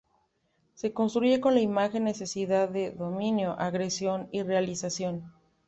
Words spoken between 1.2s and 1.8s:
con la